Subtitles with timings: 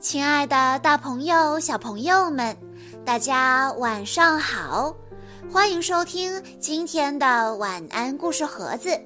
[0.00, 2.56] 亲爱的，大朋友、小朋友们，
[3.04, 4.94] 大家晚上好！
[5.50, 8.96] 欢迎收听今天的晚安故事盒子，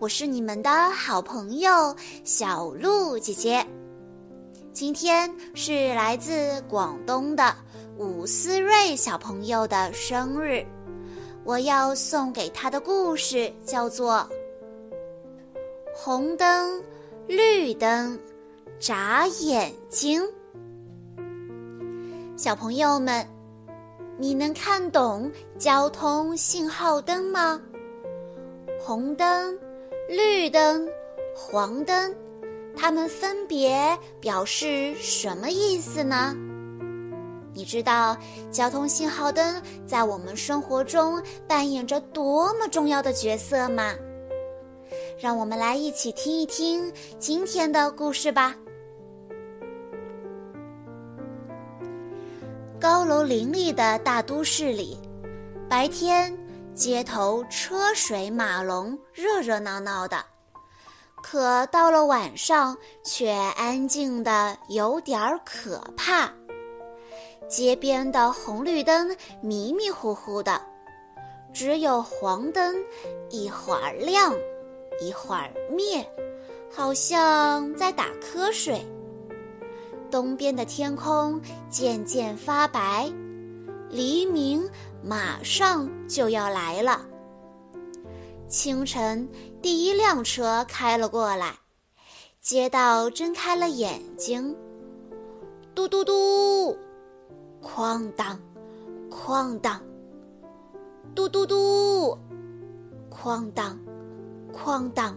[0.00, 1.94] 我是你们的好朋友
[2.24, 3.64] 小鹿姐姐。
[4.72, 7.54] 今天是来自广东的
[7.96, 10.66] 伍思睿小朋友的生日，
[11.44, 14.28] 我要送给他的故事叫做
[15.94, 16.82] 《红灯
[17.28, 18.18] 绿灯》。
[18.80, 20.20] 眨眼睛，
[22.34, 23.26] 小朋友们，
[24.18, 27.60] 你能看懂交通信号灯吗？
[28.80, 29.56] 红灯、
[30.08, 30.88] 绿灯、
[31.36, 32.12] 黄灯，
[32.74, 36.34] 它们分别表示什么意思呢？
[37.54, 38.16] 你知道
[38.50, 43.94] 交通信号灯在我们生活中扮演着多么重要的角色吗？
[45.18, 48.56] 让我们来一起听一听今天的故事吧。
[52.82, 54.98] 高楼林立的大都市里，
[55.70, 56.36] 白天
[56.74, 60.16] 街头车水马龙，热热闹闹的；
[61.22, 66.28] 可到了晚上，却安静的有点儿可怕。
[67.48, 70.60] 街边的红绿灯迷迷糊糊的，
[71.54, 72.74] 只有黄灯
[73.30, 74.34] 一会儿亮，
[75.00, 76.04] 一会儿灭，
[76.68, 78.84] 好像在打瞌睡。
[80.12, 83.10] 东边的天空渐渐发白，
[83.88, 84.62] 黎明
[85.02, 87.00] 马上就要来了。
[88.46, 89.26] 清晨，
[89.62, 91.54] 第一辆车开了过来，
[92.42, 94.54] 街道睁开了眼睛。
[95.74, 96.76] 嘟嘟嘟，
[97.62, 98.38] 哐当，
[99.10, 99.80] 哐当，
[101.14, 102.18] 嘟嘟嘟，
[103.10, 103.78] 哐当，
[104.52, 105.16] 哐当。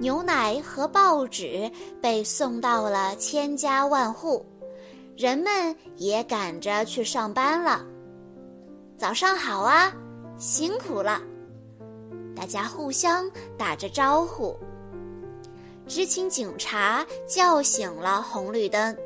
[0.00, 4.46] 牛奶和报纸被送到了千家万户，
[5.16, 7.84] 人们也赶着去上班了。
[8.96, 9.92] 早上好啊，
[10.38, 11.20] 辛苦了！
[12.34, 14.56] 大家互相打着招呼。
[15.88, 18.96] 执勤警察叫醒了红绿灯。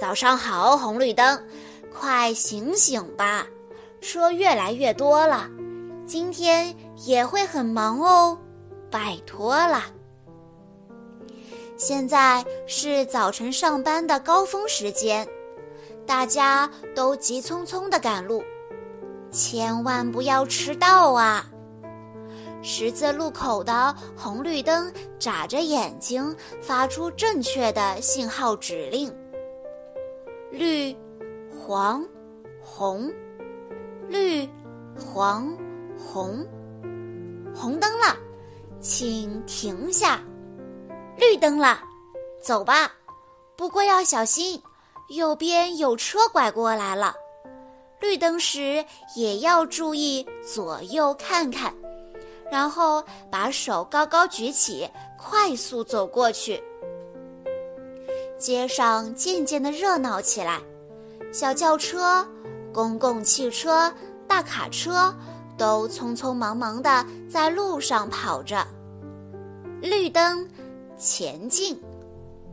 [0.00, 1.40] 早上好，红绿灯，
[1.94, 3.46] 快醒醒吧！
[4.00, 5.48] 车越来越多了，
[6.06, 6.74] 今天
[7.04, 8.36] 也会很忙哦。
[8.90, 9.84] 拜托了！
[11.76, 15.26] 现在是早晨上班的高峰时间，
[16.06, 18.42] 大家都急匆匆的赶路，
[19.30, 21.50] 千万不要迟到啊！
[22.62, 29.10] 十字路口的红绿灯眨着眼睛，发出正确的信号指令：
[30.50, 30.94] 绿、
[31.48, 32.04] 黄、
[32.62, 33.10] 红，
[34.08, 34.46] 绿、
[34.98, 35.56] 黄、
[35.96, 36.46] 红，
[37.54, 38.14] 红灯了。
[38.80, 40.22] 请停下，
[41.18, 41.80] 绿灯了，
[42.42, 42.90] 走吧。
[43.54, 44.60] 不过要小心，
[45.10, 47.14] 右边有车拐过来了。
[48.00, 48.82] 绿灯时
[49.14, 51.74] 也要注意左右看看，
[52.50, 54.88] 然后把手高高举起，
[55.18, 56.62] 快速走过去。
[58.38, 60.58] 街上渐渐的热闹起来，
[61.30, 62.26] 小轿车、
[62.72, 63.92] 公共汽车、
[64.26, 65.14] 大卡车。
[65.60, 68.66] 都匆匆忙忙的在路上跑着，
[69.82, 70.48] 绿灯
[70.96, 71.78] 前进，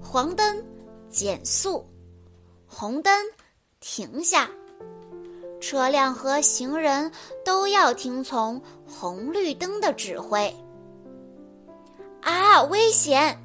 [0.01, 0.61] 黄灯
[1.09, 1.87] 减速，
[2.67, 3.13] 红灯
[3.79, 4.49] 停下。
[5.61, 7.09] 车辆和行人
[7.45, 10.53] 都要听从红绿灯的指挥。
[12.21, 13.41] 啊，危险！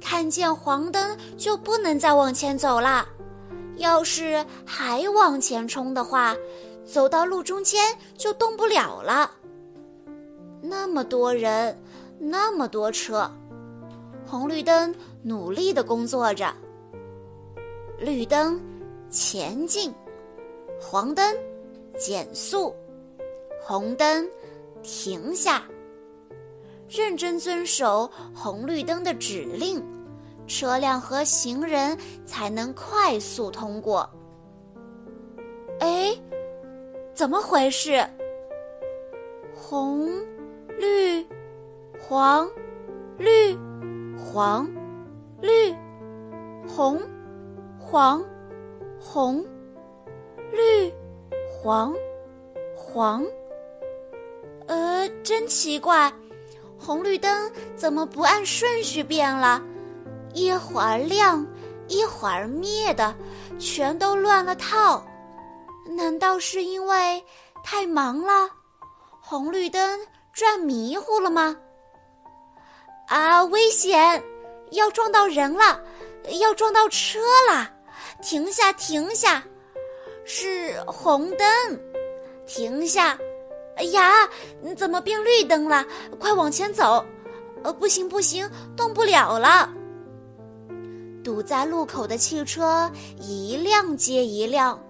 [0.00, 3.06] 看见黄灯就不能再往前走了，
[3.76, 6.34] 要是还往前冲的话。
[6.86, 9.30] 走到路中间就动不了了。
[10.62, 11.76] 那么多人，
[12.18, 13.30] 那么多车，
[14.26, 16.54] 红绿灯努力的工作着。
[17.98, 18.60] 绿灯
[19.10, 19.92] 前进，
[20.80, 21.36] 黄灯
[21.98, 22.74] 减速，
[23.62, 24.28] 红灯
[24.82, 25.64] 停下。
[26.88, 29.82] 认真遵守红绿灯的指令，
[30.46, 34.08] 车辆和行人才能快速通过。
[35.80, 36.16] 哎。
[37.16, 38.06] 怎么回事？
[39.54, 40.06] 红、
[40.78, 41.26] 绿、
[41.98, 42.46] 黄、
[43.16, 43.56] 绿、
[44.14, 44.68] 黄、
[45.40, 45.74] 绿、
[46.68, 47.00] 红、
[47.80, 48.22] 黄、
[49.00, 49.42] 红、
[50.52, 50.92] 绿、
[51.50, 51.94] 黄、
[52.76, 53.24] 黄。
[54.66, 56.12] 呃，真奇怪，
[56.78, 59.62] 红绿灯怎么不按顺序变了？
[60.34, 61.46] 一会儿亮，
[61.88, 63.14] 一会儿灭的，
[63.58, 65.02] 全都乱了套。
[65.88, 67.24] 难道是因为
[67.64, 68.50] 太忙了，
[69.20, 70.00] 红绿灯
[70.32, 71.56] 转迷糊了吗？
[73.08, 74.22] 啊，危险！
[74.72, 75.80] 要撞到人了，
[76.40, 77.70] 要撞到车了！
[78.20, 79.42] 停下，停下！
[80.24, 81.46] 是红灯，
[82.46, 83.16] 停下！
[83.76, 84.28] 哎呀，
[84.60, 85.86] 你怎么变绿灯了？
[86.18, 87.04] 快往前走！
[87.62, 89.72] 呃，不行不行，动不了了。
[91.22, 94.80] 堵在路口的汽车一辆接一辆，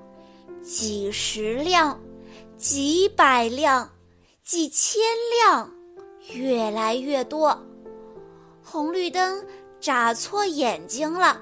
[0.67, 1.97] 几十辆，
[2.59, 3.89] 几百辆，
[4.43, 5.71] 几千辆，
[6.33, 7.57] 越来越多。
[8.65, 9.47] 红绿灯
[9.79, 11.41] 眨错眼睛了，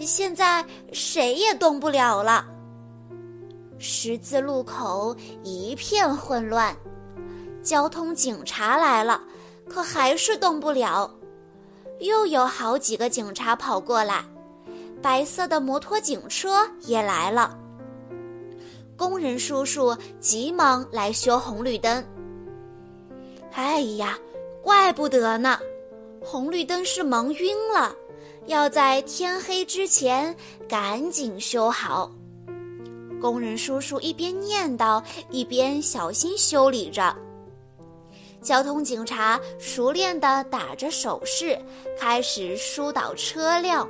[0.00, 2.46] 现在谁也动不了了。
[3.78, 6.74] 十字路口一片混乱，
[7.62, 9.22] 交通警察来了，
[9.68, 11.14] 可还是动不了。
[12.00, 14.24] 又有好几个警察跑过来，
[15.02, 17.58] 白色的摩托警车也来了。
[19.02, 22.04] 工人叔叔急忙来修红绿灯。
[23.50, 24.16] 哎呀，
[24.62, 25.58] 怪不得呢，
[26.22, 27.92] 红绿灯是蒙晕了，
[28.46, 30.32] 要在天黑之前
[30.68, 32.12] 赶紧修好。
[33.20, 37.12] 工人叔叔一边念叨，一边小心修理着。
[38.40, 41.58] 交通警察熟练地打着手势，
[41.98, 43.88] 开始疏导车辆。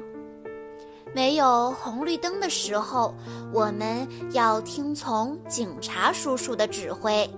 [1.15, 3.15] 没有红绿灯的时候，
[3.53, 7.29] 我们要听从警察叔叔的指挥。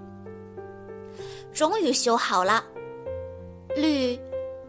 [1.53, 2.65] 终于修好了，
[3.77, 4.19] 绿、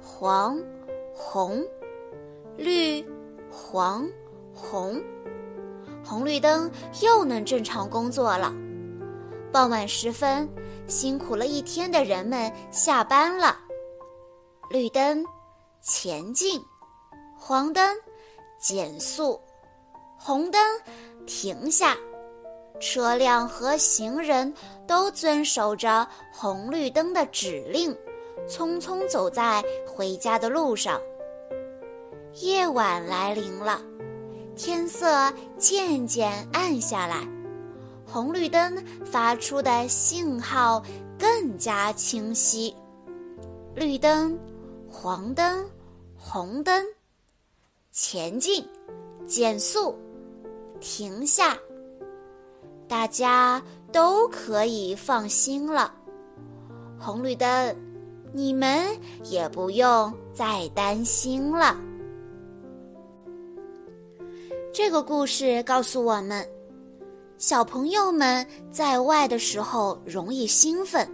[0.01, 0.59] 黄、
[1.13, 1.63] 红，
[2.57, 3.05] 绿、
[3.49, 4.07] 黄、
[4.53, 5.01] 红。
[6.03, 6.69] 红绿灯
[7.01, 8.53] 又能正常工作了。
[9.51, 10.47] 傍晚时分，
[10.87, 13.57] 辛苦了一天的人们下班了。
[14.69, 15.25] 绿灯，
[15.81, 16.59] 前进；
[17.37, 17.95] 黄灯，
[18.67, 19.39] 减速；
[20.17, 20.59] 红灯，
[21.27, 21.95] 停下。
[22.79, 24.51] 车辆和行人
[24.87, 27.95] 都遵守着红绿灯的指令，
[28.49, 30.99] 匆匆走在回家的路上。
[32.41, 33.79] 夜晚来临了。
[34.55, 37.19] 天色渐渐暗下来，
[38.03, 40.83] 红绿灯发出的信号
[41.19, 42.75] 更加清晰。
[43.75, 44.35] 绿灯、
[44.89, 45.69] 黄灯、
[46.17, 46.83] 红灯，
[47.97, 48.61] 前进、
[49.25, 49.97] 减速、
[50.81, 51.57] 停下，
[52.89, 55.95] 大家都可以放心了。
[56.99, 57.73] 红绿灯，
[58.33, 58.85] 你们
[59.23, 61.77] 也不用再担心了。
[64.73, 66.45] 这个故事告诉我们，
[67.37, 71.09] 小朋友们在外的时候容易兴奋，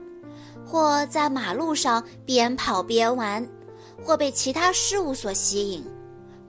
[0.66, 3.48] 或在马路上边跑边玩，
[4.04, 5.86] 或被其他事物所吸引。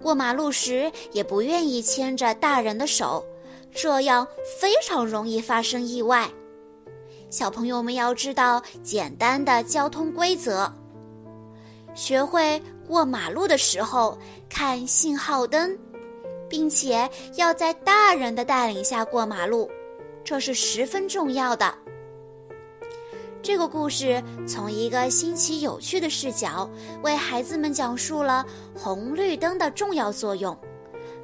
[0.03, 3.25] 过马路时也不愿意牵着大人的手，
[3.73, 4.27] 这样
[4.61, 6.29] 非常容易发生意外。
[7.31, 10.71] 小朋友们要知道简单的交通规则，
[11.95, 14.19] 学会过马路的时候
[14.51, 15.79] 看信号灯。
[16.53, 19.71] 并且要在大人的带领下过马路，
[20.23, 21.75] 这是十分重要的。
[23.43, 26.71] 这个故事从一个新奇有趣的视角，
[27.03, 30.57] 为孩子们讲述了红绿灯的重要作用，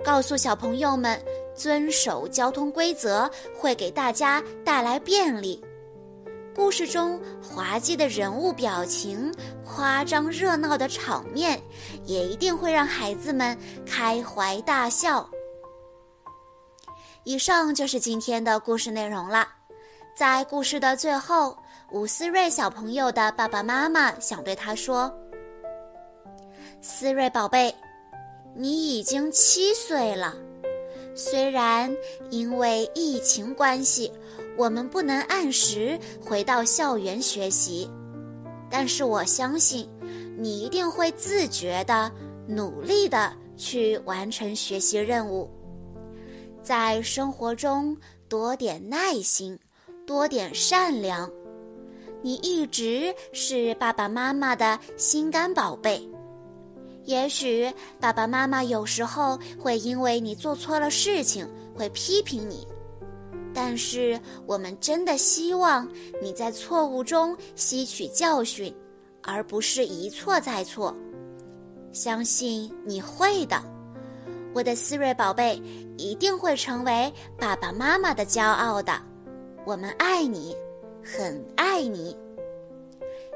[0.05, 1.23] 告诉小朋友们
[1.55, 5.65] 遵守交通规则会给大家带来便利。
[6.57, 9.33] 故事中滑稽的人物表情、
[9.65, 11.63] 夸张热闹的场面，
[12.05, 13.57] 也一定会让孩子们
[13.87, 15.29] 开怀大笑。
[17.23, 19.47] 以上就是今天的故事内容了。
[20.17, 21.57] 在故事的最后，
[21.91, 25.13] 伍思睿小朋友的爸爸妈妈想对他说
[26.83, 27.75] ：“思睿宝贝，
[28.55, 30.35] 你已经七岁了，
[31.15, 31.91] 虽然
[32.31, 34.13] 因为疫情关系。”
[34.59, 37.89] 我们不能按时回到校园学习，
[38.69, 39.89] 但是我相信，
[40.37, 42.11] 你一定会自觉的、
[42.45, 45.49] 努力的去完成学习任务，
[46.61, 47.97] 在生活中
[48.29, 49.57] 多点耐心，
[50.05, 51.31] 多点善良。
[52.23, 56.07] 你一直是爸爸妈妈的心肝宝贝，
[57.05, 62.67] 也许爸爸妈妈有时候会因为你做错了事情，会批评你。
[63.55, 65.89] 但是，我们真的希望
[66.23, 68.73] 你在错误中吸取教训，
[69.23, 70.95] 而不是一错再错。
[71.93, 73.61] 相信你会的，
[74.55, 75.61] 我的思睿宝贝
[75.97, 78.93] 一定会成为爸爸妈妈的骄傲的。
[79.65, 80.55] 我们爱你，
[81.17, 82.17] 很爱你。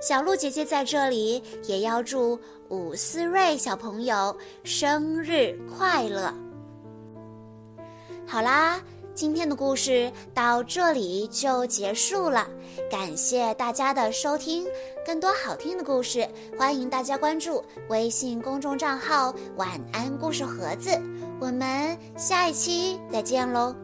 [0.00, 2.38] 小鹿姐姐在这里也要祝
[2.68, 6.32] 伍思睿小朋友生日快乐。
[8.26, 8.80] 好啦。
[9.14, 12.48] 今天的故事到这里就结束了，
[12.90, 14.66] 感谢大家的收听。
[15.04, 16.26] 更多好听的故事，
[16.58, 20.88] 欢迎大家关注微信公众账号“晚安故事盒子”。
[21.38, 23.76] 我们下一期再见喽！